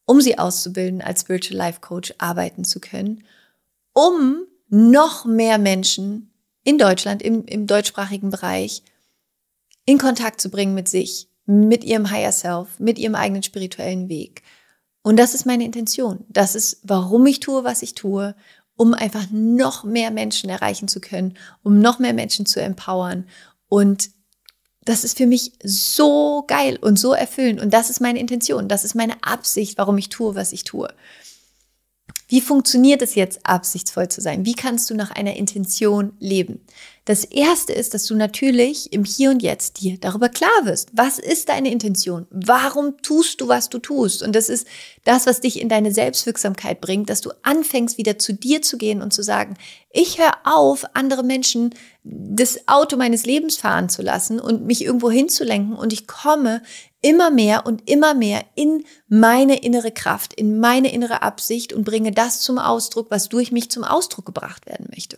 [0.07, 3.25] um sie auszubilden, als Virtual Life Coach arbeiten zu können,
[3.93, 6.33] um noch mehr Menschen
[6.67, 8.83] in Deutschland, im, im deutschsprachigen Bereich,
[9.87, 14.43] in Kontakt zu bringen mit sich, mit ihrem Higher Self, mit ihrem eigenen spirituellen Weg.
[15.03, 16.25] Und das ist meine Intention.
[16.29, 18.35] Das ist, warum ich tue, was ich tue
[18.77, 23.27] um einfach noch mehr Menschen erreichen zu können, um noch mehr Menschen zu empowern.
[23.69, 24.11] Und
[24.85, 27.61] das ist für mich so geil und so erfüllend.
[27.61, 30.89] Und das ist meine Intention, das ist meine Absicht, warum ich tue, was ich tue.
[32.29, 34.45] Wie funktioniert es jetzt, absichtsvoll zu sein?
[34.45, 36.61] Wie kannst du nach einer Intention leben?
[37.05, 40.89] Das erste ist, dass du natürlich im Hier und Jetzt dir darüber klar wirst.
[40.93, 42.27] Was ist deine Intention?
[42.31, 44.25] Warum tust du, was du tust?
[44.25, 44.67] Und das ist
[45.05, 49.03] das, was dich in deine Selbstwirksamkeit bringt, dass du anfängst, wieder zu dir zu gehen
[49.03, 49.57] und zu sagen,
[49.93, 55.09] ich höre auf, andere Menschen das Auto meines Lebens fahren zu lassen und mich irgendwo
[55.09, 56.61] hinzulenken und ich komme
[57.07, 62.11] immer mehr und immer mehr in meine innere Kraft, in meine innere Absicht und bringe
[62.11, 65.17] das zum Ausdruck, was durch mich zum Ausdruck gebracht werden möchte.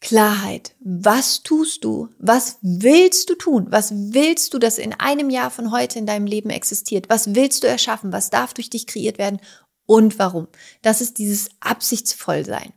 [0.00, 0.74] Klarheit.
[0.80, 2.08] Was tust du?
[2.18, 3.68] Was willst du tun?
[3.70, 7.08] Was willst du, dass in einem Jahr von heute in deinem Leben existiert?
[7.08, 8.12] Was willst du erschaffen?
[8.12, 9.40] Was darf durch dich kreiert werden?
[9.86, 10.48] Und warum?
[10.82, 12.72] Das ist dieses Absichtsvollsein.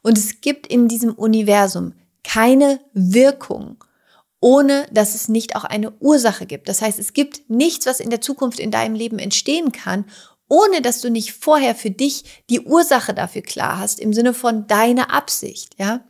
[0.00, 1.92] Und es gibt in diesem Universum
[2.24, 3.84] keine Wirkung,
[4.40, 6.68] ohne dass es nicht auch eine Ursache gibt.
[6.68, 10.04] Das heißt, es gibt nichts, was in der Zukunft in deinem Leben entstehen kann,
[10.48, 14.66] ohne dass du nicht vorher für dich die Ursache dafür klar hast, im Sinne von
[14.66, 16.04] deiner Absicht, ja?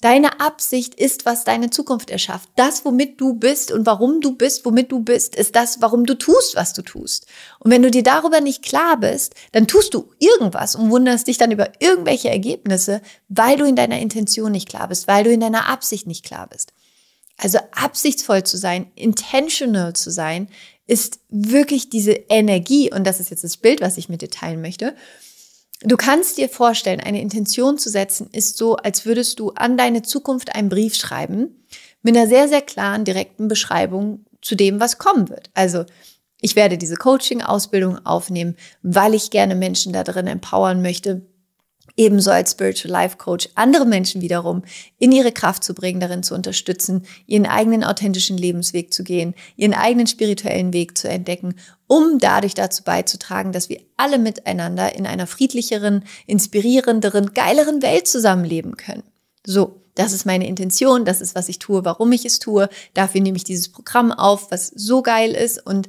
[0.00, 2.48] Deine Absicht ist, was deine Zukunft erschafft.
[2.54, 6.16] Das, womit du bist und warum du bist, womit du bist, ist das, warum du
[6.16, 7.26] tust, was du tust.
[7.58, 11.36] Und wenn du dir darüber nicht klar bist, dann tust du irgendwas und wunderst dich
[11.36, 15.40] dann über irgendwelche Ergebnisse, weil du in deiner Intention nicht klar bist, weil du in
[15.40, 16.72] deiner Absicht nicht klar bist.
[17.38, 20.48] Also absichtsvoll zu sein, intentional zu sein,
[20.86, 24.60] ist wirklich diese Energie, und das ist jetzt das Bild, was ich mit dir teilen
[24.60, 24.94] möchte,
[25.82, 30.02] Du kannst dir vorstellen, eine Intention zu setzen ist so, als würdest du an deine
[30.02, 31.64] Zukunft einen Brief schreiben
[32.02, 35.50] mit einer sehr, sehr klaren, direkten Beschreibung zu dem, was kommen wird.
[35.54, 35.84] Also,
[36.40, 41.22] ich werde diese Coaching-Ausbildung aufnehmen, weil ich gerne Menschen da drin empowern möchte,
[41.96, 44.62] ebenso als Spiritual Life Coach andere Menschen wiederum
[44.98, 49.74] in ihre Kraft zu bringen, darin zu unterstützen, ihren eigenen authentischen Lebensweg zu gehen, ihren
[49.74, 51.54] eigenen spirituellen Weg zu entdecken,
[51.86, 58.76] um dadurch dazu beizutragen, dass wir alle miteinander in einer friedlicheren, inspirierenderen, geileren Welt zusammenleben
[58.76, 59.02] können.
[59.44, 62.68] So, das ist meine Intention, das ist, was ich tue, warum ich es tue.
[62.94, 65.88] Dafür nehme ich dieses Programm auf, was so geil ist und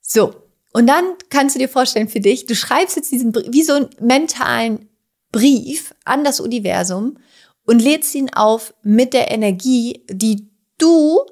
[0.00, 0.34] so.
[0.72, 3.90] Und dann kannst du dir vorstellen für dich, du schreibst jetzt diesen, wie so einen
[4.00, 4.88] mentalen
[5.34, 7.18] Brief an das Universum
[7.66, 11.26] und lädst ihn auf mit der Energie, die du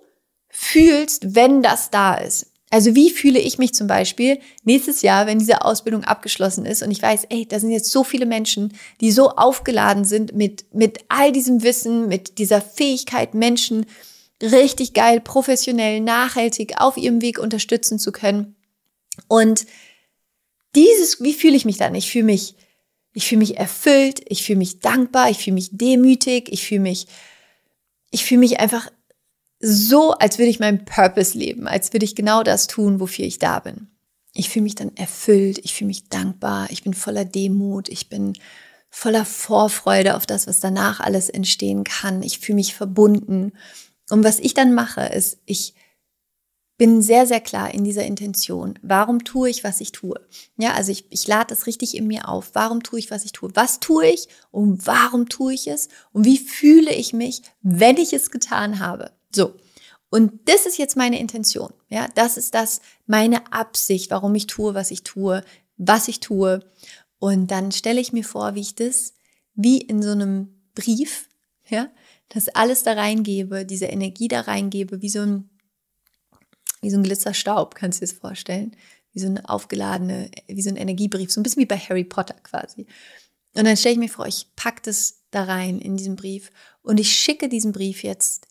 [0.48, 2.48] fühlst, wenn das da ist.
[2.68, 6.90] Also wie fühle ich mich zum Beispiel nächstes Jahr, wenn diese Ausbildung abgeschlossen ist und
[6.90, 11.04] ich weiß, ey, da sind jetzt so viele Menschen, die so aufgeladen sind mit, mit
[11.08, 13.86] all diesem Wissen, mit dieser Fähigkeit, Menschen
[14.42, 18.56] richtig geil, professionell, nachhaltig auf ihrem Weg unterstützen zu können.
[19.28, 19.64] Und
[20.74, 21.94] dieses, wie fühle ich mich dann?
[21.94, 22.56] Ich fühle mich
[23.12, 27.06] ich fühle mich erfüllt, ich fühle mich dankbar, ich fühle mich demütig, ich fühle mich,
[28.10, 28.90] ich fühle mich einfach
[29.60, 33.38] so, als würde ich meinen Purpose leben, als würde ich genau das tun, wofür ich
[33.38, 33.88] da bin.
[34.34, 38.32] Ich fühle mich dann erfüllt, ich fühle mich dankbar, ich bin voller Demut, ich bin
[38.90, 42.22] voller Vorfreude auf das, was danach alles entstehen kann.
[42.22, 43.52] Ich fühle mich verbunden.
[44.10, 45.74] Und was ich dann mache, ist, ich
[46.82, 48.76] bin sehr, sehr klar in dieser Intention.
[48.82, 50.20] Warum tue ich, was ich tue?
[50.56, 52.50] Ja, also ich, ich lade das richtig in mir auf.
[52.54, 53.52] Warum tue ich, was ich tue?
[53.54, 55.86] Was tue ich und warum tue ich es?
[56.10, 59.12] Und wie fühle ich mich, wenn ich es getan habe?
[59.32, 59.54] So.
[60.10, 61.72] Und das ist jetzt meine Intention.
[61.88, 65.44] Ja, das ist das, meine Absicht, warum ich tue, was ich tue,
[65.76, 66.68] was ich tue.
[67.20, 69.14] Und dann stelle ich mir vor, wie ich das
[69.54, 71.28] wie in so einem Brief,
[71.68, 71.92] ja,
[72.28, 75.48] das alles da reingebe, diese Energie da reingebe, wie so ein
[76.82, 78.76] wie so ein Glitzerstaub, kannst du dir das vorstellen?
[79.12, 82.34] Wie so ein aufgeladene, wie so ein Energiebrief, so ein bisschen wie bei Harry Potter
[82.42, 82.86] quasi.
[83.54, 86.50] Und dann stelle ich mir vor, ich packe das da rein in diesen Brief
[86.82, 88.48] und ich schicke diesen Brief jetzt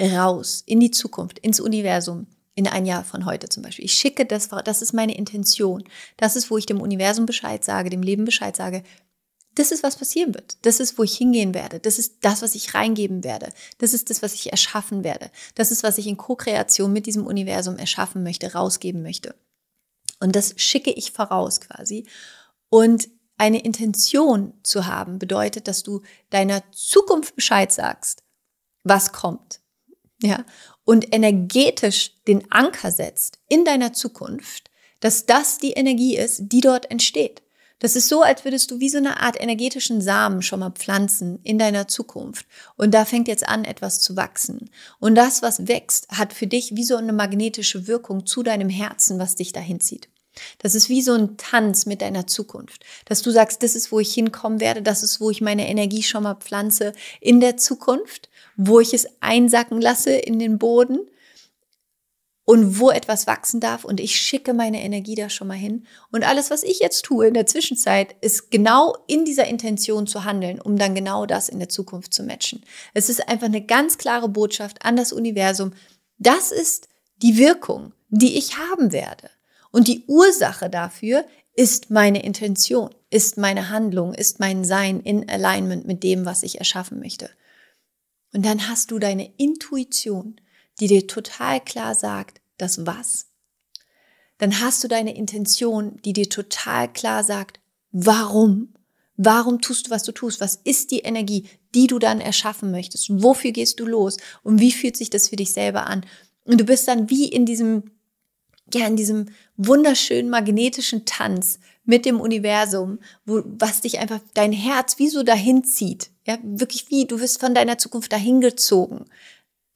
[0.00, 3.84] raus in die Zukunft, ins Universum, in ein Jahr von heute zum Beispiel.
[3.84, 5.84] Ich schicke das, das ist meine Intention.
[6.16, 8.82] Das ist, wo ich dem Universum Bescheid sage, dem Leben Bescheid sage
[9.54, 10.58] das ist, was passieren wird.
[10.62, 11.80] Das ist, wo ich hingehen werde.
[11.80, 13.52] Das ist das, was ich reingeben werde.
[13.78, 15.30] Das ist das, was ich erschaffen werde.
[15.54, 19.34] Das ist, was ich in Co-Kreation mit diesem Universum erschaffen möchte, rausgeben möchte.
[20.20, 22.06] Und das schicke ich voraus quasi.
[22.68, 23.08] Und
[23.38, 28.22] eine Intention zu haben bedeutet, dass du deiner Zukunft Bescheid sagst,
[28.84, 29.60] was kommt.
[30.22, 30.44] Ja,
[30.84, 36.90] und energetisch den Anker setzt in deiner Zukunft, dass das die Energie ist, die dort
[36.90, 37.42] entsteht.
[37.80, 41.40] Das ist so, als würdest du wie so eine Art energetischen Samen schon mal pflanzen
[41.42, 42.46] in deiner Zukunft.
[42.76, 44.70] Und da fängt jetzt an, etwas zu wachsen.
[45.00, 49.18] Und das, was wächst, hat für dich wie so eine magnetische Wirkung zu deinem Herzen,
[49.18, 50.08] was dich dahin zieht.
[50.58, 53.98] Das ist wie so ein Tanz mit deiner Zukunft, dass du sagst, das ist, wo
[53.98, 58.28] ich hinkommen werde, das ist, wo ich meine Energie schon mal pflanze in der Zukunft,
[58.56, 61.00] wo ich es einsacken lasse in den Boden
[62.50, 65.86] und wo etwas wachsen darf und ich schicke meine Energie da schon mal hin.
[66.10, 70.24] Und alles, was ich jetzt tue in der Zwischenzeit, ist genau in dieser Intention zu
[70.24, 72.64] handeln, um dann genau das in der Zukunft zu matchen.
[72.92, 75.74] Es ist einfach eine ganz klare Botschaft an das Universum.
[76.18, 76.88] Das ist
[77.22, 79.30] die Wirkung, die ich haben werde.
[79.70, 85.86] Und die Ursache dafür ist meine Intention, ist meine Handlung, ist mein Sein in Alignment
[85.86, 87.30] mit dem, was ich erschaffen möchte.
[88.34, 90.40] Und dann hast du deine Intuition,
[90.80, 93.26] die dir total klar sagt, das Was,
[94.40, 97.60] dann hast du deine Intention, die dir total klar sagt,
[97.92, 98.72] warum?
[99.16, 100.40] Warum tust du, was du tust?
[100.40, 103.10] Was ist die Energie, die du dann erschaffen möchtest?
[103.22, 104.16] Wofür gehst du los?
[104.42, 106.06] Und wie fühlt sich das für dich selber an?
[106.44, 107.90] Und du bist dann wie in diesem,
[108.72, 109.26] ja, in diesem
[109.58, 115.64] wunderschönen magnetischen Tanz mit dem Universum, wo, was dich einfach, dein Herz wie so dahin
[115.64, 116.10] zieht.
[116.26, 119.04] Ja, wirklich wie, du wirst von deiner Zukunft dahin gezogen,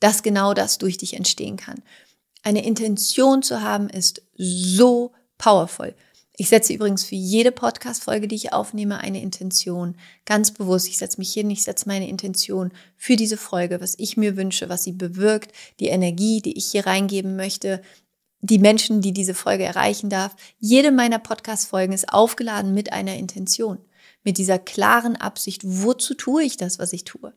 [0.01, 1.83] dass genau das durch dich entstehen kann.
[2.45, 5.95] Eine Intention zu haben ist so powerful.
[6.37, 9.97] Ich setze übrigens für jede Podcast-Folge, die ich aufnehme, eine Intention.
[10.27, 10.87] Ganz bewusst.
[10.89, 14.69] Ich setze mich hin, ich setze meine Intention für diese Folge, was ich mir wünsche,
[14.69, 17.81] was sie bewirkt, die Energie, die ich hier reingeben möchte,
[18.41, 20.37] die Menschen, die diese Folge erreichen darf.
[20.59, 23.79] Jede meiner Podcast-Folgen ist aufgeladen mit einer Intention.
[24.23, 27.33] Mit dieser klaren Absicht, wozu tue ich das, was ich tue?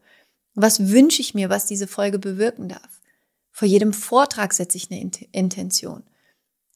[0.53, 2.96] Was wünsche ich mir, was diese Folge bewirken darf?
[3.57, 6.03] Vor jedem Vortrag setze ich eine Intention.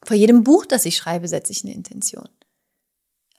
[0.04, 2.28] Vor jedem Buch, das ich schreibe, setze ich eine Intention.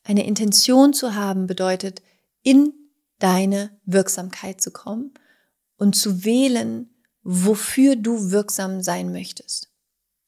[0.04, 2.02] Eine Intention zu haben bedeutet,
[2.44, 2.72] in
[3.18, 5.12] deine Wirksamkeit zu kommen
[5.76, 9.72] und zu wählen, wofür du wirksam sein möchtest.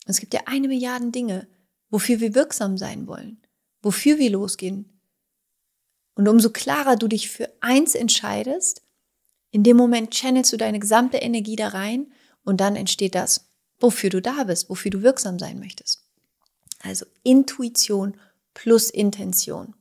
[0.06, 1.46] Es gibt ja eine Milliarde Dinge,
[1.90, 3.40] wofür wir wirksam sein wollen,
[3.80, 5.00] wofür wir losgehen.
[6.16, 8.82] Und umso klarer du dich für eins entscheidest,
[9.52, 12.12] in dem Moment channelst du deine gesamte Energie da rein
[12.44, 13.48] und dann entsteht das,
[13.80, 16.04] wofür du da bist, wofür du wirksam sein möchtest.
[16.80, 18.18] Also Intuition
[18.52, 19.74] plus Intention.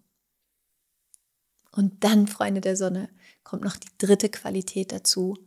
[1.71, 3.09] Und dann, Freunde der Sonne,
[3.43, 5.37] kommt noch die dritte Qualität dazu.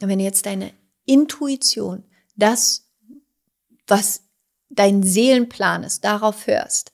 [0.00, 0.72] Wenn jetzt deine
[1.04, 2.04] Intuition,
[2.36, 2.88] das,
[3.86, 4.24] was
[4.70, 6.92] dein Seelenplan ist, darauf hörst,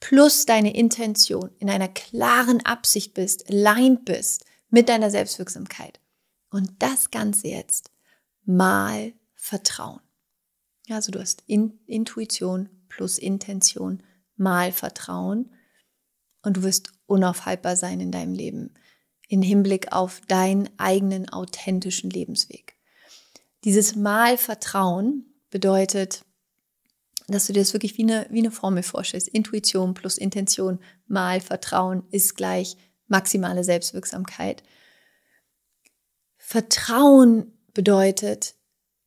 [0.00, 5.98] plus deine Intention in einer klaren Absicht bist, aligned bist mit deiner Selbstwirksamkeit.
[6.50, 7.90] Und das Ganze jetzt
[8.48, 10.00] mal Vertrauen.
[10.90, 14.02] Also du hast in Intuition plus Intention
[14.36, 15.52] mal Vertrauen
[16.42, 18.74] und du wirst unaufhaltbar sein in deinem Leben
[19.28, 22.76] in Hinblick auf deinen eigenen authentischen Lebensweg.
[23.64, 26.24] Dieses Mal Vertrauen bedeutet,
[27.26, 29.28] dass du dir das wirklich wie eine, wie eine Formel vorstellst.
[29.28, 34.62] Intuition plus Intention mal Vertrauen ist gleich maximale Selbstwirksamkeit.
[36.38, 38.56] Vertrauen bedeutet,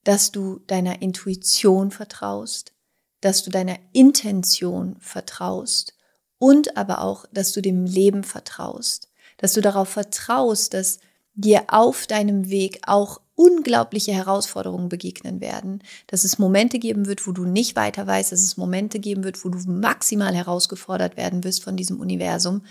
[0.05, 2.71] dass du deiner Intuition vertraust,
[3.19, 5.93] dass du deiner Intention vertraust
[6.37, 10.99] und aber auch, dass du dem Leben vertraust, dass du darauf vertraust, dass
[11.33, 17.33] dir auf deinem Weg auch unglaubliche Herausforderungen begegnen werden, dass es Momente geben wird, wo
[17.33, 21.61] du nicht weiter weißt, dass es Momente geben wird, wo du maximal herausgefordert werden wirst
[21.61, 22.63] von diesem Universum.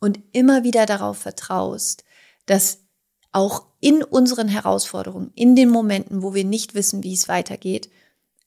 [0.00, 2.04] Und immer wieder darauf vertraust,
[2.46, 2.85] dass
[3.36, 7.90] auch in unseren Herausforderungen, in den Momenten, wo wir nicht wissen, wie es weitergeht,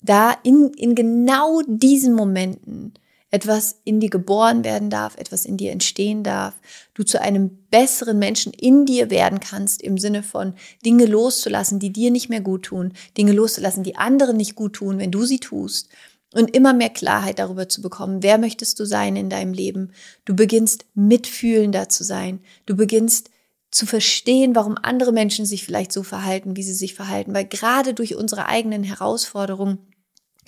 [0.02, 2.95] da in, in genau diesen Momenten
[3.30, 6.56] etwas in dir geboren werden darf, etwas in dir entstehen darf,
[6.95, 11.93] du zu einem besseren Menschen in dir werden kannst, im Sinne von Dinge loszulassen, die
[11.93, 15.39] dir nicht mehr gut tun, Dinge loszulassen, die anderen nicht gut tun, wenn du sie
[15.39, 15.89] tust.
[16.34, 19.91] Und immer mehr Klarheit darüber zu bekommen, wer möchtest du sein in deinem Leben.
[20.25, 22.39] Du beginnst mitfühlender zu sein.
[22.65, 23.30] Du beginnst
[23.71, 27.34] zu verstehen, warum andere Menschen sich vielleicht so verhalten, wie sie sich verhalten.
[27.34, 29.79] Weil gerade durch unsere eigenen Herausforderungen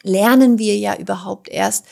[0.03, 1.86] lernen wir ja überhaupt erst,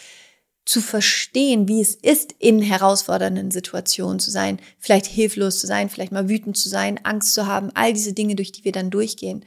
[0.65, 6.11] zu verstehen, wie es ist, in herausfordernden Situationen zu sein, vielleicht hilflos zu sein, vielleicht
[6.11, 9.43] mal wütend zu sein, Angst zu haben, all diese Dinge, durch die wir dann durchgehen.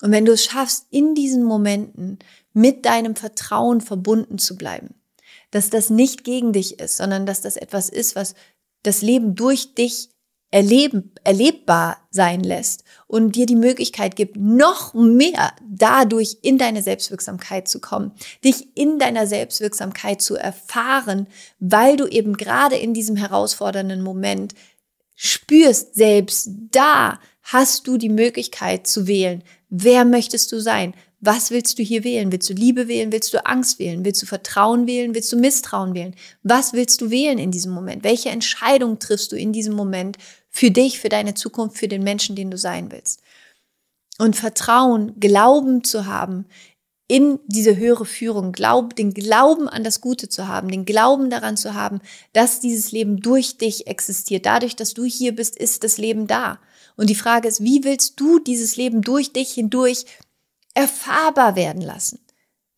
[0.00, 2.18] Und wenn du es schaffst, in diesen Momenten
[2.54, 4.94] mit deinem Vertrauen verbunden zu bleiben,
[5.50, 8.34] dass das nicht gegen dich ist, sondern dass das etwas ist, was
[8.82, 10.08] das Leben durch dich
[10.50, 17.68] erleben, erlebbar sein lässt und dir die Möglichkeit gibt, noch mehr dadurch in deine Selbstwirksamkeit
[17.68, 18.12] zu kommen,
[18.44, 21.26] dich in deiner Selbstwirksamkeit zu erfahren,
[21.58, 24.54] weil du eben gerade in diesem herausfordernden Moment
[25.14, 29.42] spürst, selbst da hast du die Möglichkeit zu wählen.
[29.68, 30.94] Wer möchtest du sein?
[31.20, 32.30] Was willst du hier wählen?
[32.30, 33.10] Willst du Liebe wählen?
[33.10, 34.04] Willst du Angst wählen?
[34.04, 35.14] Willst du Vertrauen wählen?
[35.14, 36.14] Willst du Misstrauen wählen?
[36.42, 38.04] Was willst du wählen in diesem Moment?
[38.04, 40.18] Welche Entscheidung triffst du in diesem Moment
[40.56, 43.22] für dich, für deine Zukunft, für den Menschen, den du sein willst?
[44.18, 46.46] Und Vertrauen, Glauben zu haben
[47.08, 51.56] in diese höhere Führung, Glaub, den Glauben an das Gute zu haben, den Glauben daran
[51.56, 52.00] zu haben,
[52.32, 54.46] dass dieses Leben durch dich existiert.
[54.46, 56.58] Dadurch, dass du hier bist, ist das Leben da.
[56.96, 60.06] Und die Frage ist, wie willst du dieses Leben durch dich hindurch
[60.76, 62.20] erfahrbar werden lassen.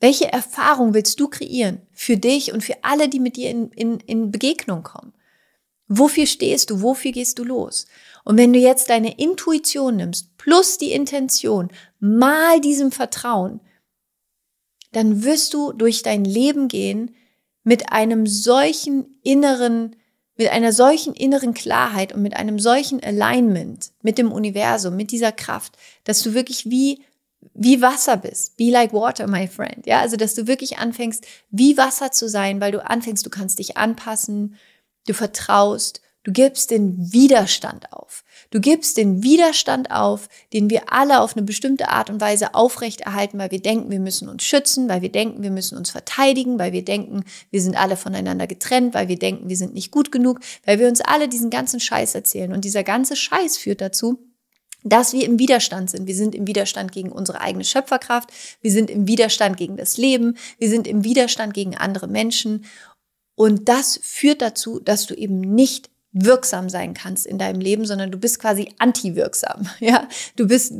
[0.00, 3.98] Welche Erfahrung willst du kreieren für dich und für alle, die mit dir in, in,
[4.00, 5.12] in Begegnung kommen?
[5.88, 6.82] Wofür stehst du?
[6.82, 7.86] Wofür gehst du los?
[8.24, 13.60] Und wenn du jetzt deine Intuition nimmst, plus die Intention, mal diesem Vertrauen,
[14.92, 17.14] dann wirst du durch dein Leben gehen
[17.64, 19.96] mit einem solchen inneren,
[20.36, 25.32] mit einer solchen inneren Klarheit und mit einem solchen Alignment mit dem Universum, mit dieser
[25.32, 27.02] Kraft, dass du wirklich wie
[27.54, 28.56] wie Wasser bist.
[28.56, 29.86] Be like water, my friend.
[29.86, 33.58] Ja, also, dass du wirklich anfängst, wie Wasser zu sein, weil du anfängst, du kannst
[33.58, 34.56] dich anpassen,
[35.08, 38.24] du vertraust, du gibst den Widerstand auf.
[38.50, 43.38] Du gibst den Widerstand auf, den wir alle auf eine bestimmte Art und Weise aufrechterhalten,
[43.38, 46.72] weil wir denken, wir müssen uns schützen, weil wir denken, wir müssen uns verteidigen, weil
[46.72, 50.40] wir denken, wir sind alle voneinander getrennt, weil wir denken, wir sind nicht gut genug,
[50.64, 52.52] weil wir uns alle diesen ganzen Scheiß erzählen.
[52.52, 54.18] Und dieser ganze Scheiß führt dazu,
[54.84, 56.06] dass wir im Widerstand sind.
[56.06, 58.30] Wir sind im Widerstand gegen unsere eigene Schöpferkraft,
[58.60, 62.64] wir sind im Widerstand gegen das Leben, wir sind im Widerstand gegen andere Menschen.
[63.38, 68.10] Und das führt dazu, dass du eben nicht wirksam sein kannst in deinem Leben, sondern
[68.10, 69.68] du bist quasi anti-wirksam.
[69.78, 70.72] Ja, du bist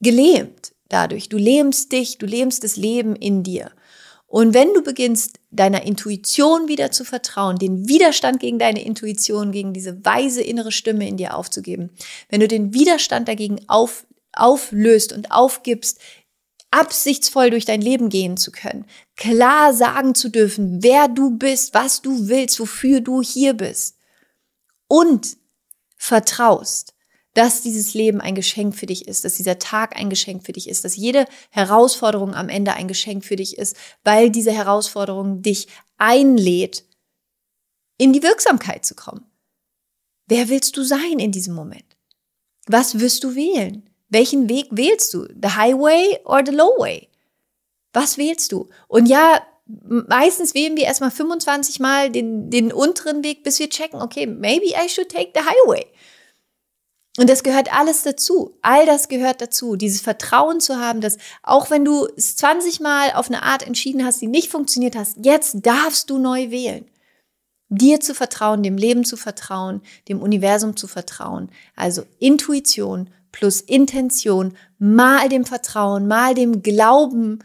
[0.00, 1.28] gelähmt dadurch.
[1.28, 3.72] Du lähmst dich, du lähmst das Leben in dir.
[4.28, 9.72] Und wenn du beginnst, deiner Intuition wieder zu vertrauen, den Widerstand gegen deine Intuition, gegen
[9.72, 11.90] diese weise innere Stimme in dir aufzugeben,
[12.28, 15.98] wenn du den Widerstand dagegen auf, auflöst und aufgibst,
[16.74, 18.84] absichtsvoll durch dein Leben gehen zu können,
[19.16, 23.96] klar sagen zu dürfen, wer du bist, was du willst, wofür du hier bist
[24.88, 25.36] und
[25.96, 26.94] vertraust,
[27.32, 30.68] dass dieses Leben ein Geschenk für dich ist, dass dieser Tag ein Geschenk für dich
[30.68, 35.68] ist, dass jede Herausforderung am Ende ein Geschenk für dich ist, weil diese Herausforderung dich
[35.96, 36.84] einlädt,
[37.98, 39.24] in die Wirksamkeit zu kommen.
[40.26, 41.96] Wer willst du sein in diesem Moment?
[42.66, 43.88] Was wirst du wählen?
[44.14, 45.26] Welchen Weg wählst du?
[45.26, 47.08] The highway or the low way?
[47.92, 48.68] Was wählst du?
[48.86, 54.00] Und ja, meistens wählen wir erstmal 25 Mal den, den unteren Weg, bis wir checken,
[54.00, 55.84] okay, maybe I should take the highway.
[57.18, 58.56] Und das gehört alles dazu.
[58.62, 59.74] All das gehört dazu.
[59.74, 64.04] Dieses Vertrauen zu haben, dass auch wenn du es 20 Mal auf eine Art entschieden
[64.04, 66.88] hast, die nicht funktioniert hast, jetzt darfst du neu wählen.
[67.68, 71.50] Dir zu vertrauen, dem Leben zu vertrauen, dem Universum zu vertrauen.
[71.74, 77.40] Also Intuition plus Intention, mal dem Vertrauen, mal dem Glauben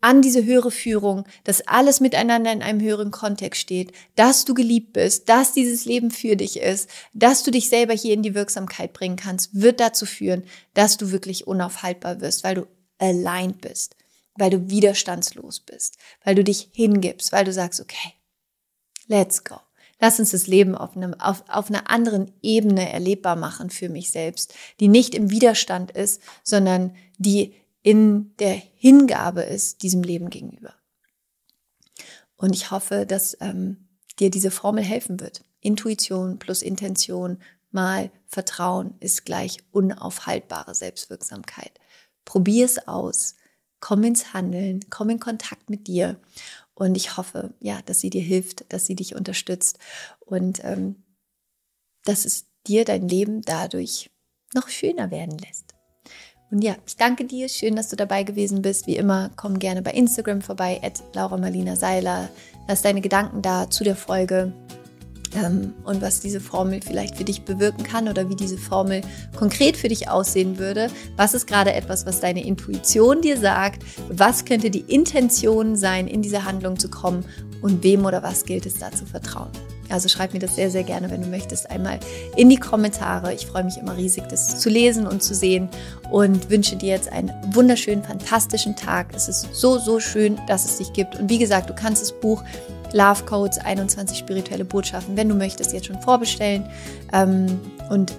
[0.00, 4.92] an diese höhere Führung, dass alles miteinander in einem höheren Kontext steht, dass du geliebt
[4.92, 8.92] bist, dass dieses Leben für dich ist, dass du dich selber hier in die Wirksamkeit
[8.92, 12.66] bringen kannst, wird dazu führen, dass du wirklich unaufhaltbar wirst, weil du
[12.98, 13.96] aligned bist,
[14.36, 18.12] weil du widerstandslos bist, weil du dich hingibst, weil du sagst, okay,
[19.08, 19.56] let's go.
[20.02, 24.10] Lass uns das Leben auf, einem, auf, auf einer anderen Ebene erlebbar machen für mich
[24.10, 30.74] selbst, die nicht im Widerstand ist, sondern die in der Hingabe ist diesem Leben gegenüber.
[32.34, 33.86] Und ich hoffe, dass ähm,
[34.18, 35.44] dir diese Formel helfen wird.
[35.60, 37.38] Intuition plus Intention
[37.70, 41.78] mal Vertrauen ist gleich unaufhaltbare Selbstwirksamkeit.
[42.24, 43.36] Probier es aus,
[43.78, 46.18] komm ins Handeln, komm in Kontakt mit dir.
[46.82, 49.78] Und ich hoffe, ja, dass sie dir hilft, dass sie dich unterstützt
[50.18, 51.04] und ähm,
[52.04, 54.10] dass es dir dein Leben dadurch
[54.52, 55.74] noch schöner werden lässt.
[56.50, 57.48] Und ja, ich danke dir.
[57.48, 58.88] Schön, dass du dabei gewesen bist.
[58.88, 62.28] Wie immer, komm gerne bei Instagram vorbei, at Laura Marlina Seiler.
[62.66, 64.52] Lass deine Gedanken da zu der Folge
[65.34, 69.02] ähm, und was diese Formel vielleicht für dich bewirken kann oder wie diese Formel
[69.36, 70.88] konkret für dich aussehen würde.
[71.16, 73.82] Was ist gerade etwas, was deine Intuition dir sagt?
[74.08, 77.24] Was könnte die Intention sein, in diese Handlung zu kommen?
[77.60, 79.50] Und wem oder was gilt es da zu vertrauen?
[79.92, 82.00] Also schreib mir das sehr, sehr gerne, wenn du möchtest, einmal
[82.36, 83.34] in die Kommentare.
[83.34, 85.68] Ich freue mich immer riesig, das zu lesen und zu sehen
[86.10, 89.14] und wünsche dir jetzt einen wunderschönen, fantastischen Tag.
[89.14, 91.16] Es ist so, so schön, dass es dich gibt.
[91.16, 92.42] Und wie gesagt, du kannst das Buch
[92.92, 96.64] Love Codes 21 spirituelle Botschaften, wenn du möchtest, jetzt schon vorbestellen.
[97.12, 98.12] Ähm, und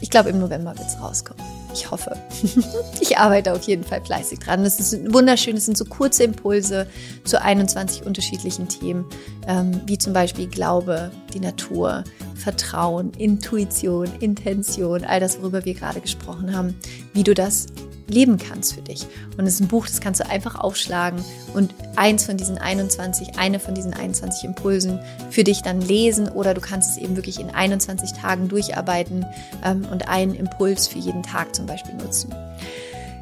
[0.00, 1.42] ich glaube, im November wird es rauskommen.
[1.72, 2.16] Ich hoffe.
[3.00, 4.64] ich arbeite auf jeden Fall fleißig dran.
[4.64, 5.56] Es ist wunderschön.
[5.56, 6.86] Es sind so kurze Impulse
[7.24, 9.06] zu 21 unterschiedlichen Themen,
[9.48, 12.04] ähm, wie zum Beispiel Glaube, die Natur,
[12.36, 16.78] Vertrauen, Intuition, Intention, all das, worüber wir gerade gesprochen haben,
[17.12, 17.66] wie du das
[18.08, 19.06] leben kannst für dich.
[19.36, 21.24] Und es ist ein Buch, das kannst du einfach aufschlagen
[21.54, 25.00] und eins von diesen 21, eine von diesen 21 Impulsen
[25.30, 29.24] für dich dann lesen oder du kannst es eben wirklich in 21 Tagen durcharbeiten
[29.64, 32.34] ähm, und einen Impuls für jeden Tag zum Beispiel nutzen.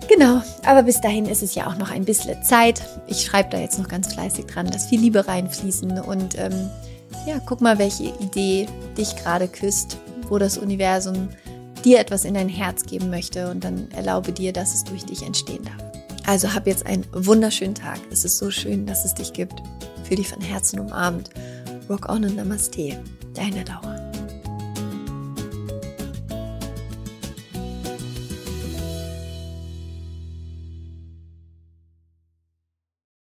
[0.08, 2.82] Genau, aber bis dahin ist es ja auch noch ein bisschen Zeit.
[3.06, 6.70] Ich schreibe da jetzt noch ganz fleißig dran, dass viel Liebe reinfließen und ähm,
[7.26, 8.66] ja, guck mal, welche Idee
[8.96, 11.28] dich gerade küsst, wo das Universum
[11.84, 15.22] dir etwas in dein Herz geben möchte und dann erlaube dir, dass es durch dich
[15.22, 15.92] entstehen darf.
[16.26, 17.98] Also hab jetzt einen wunderschönen Tag.
[18.10, 19.62] Es ist so schön, dass es dich gibt.
[20.04, 21.30] Für dich von Herzen umarmt.
[21.88, 23.02] Rock on und Namaste.
[23.34, 24.11] Deine Dauer.